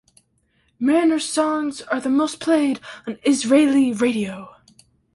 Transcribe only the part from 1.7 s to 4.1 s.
are the most played on Israeli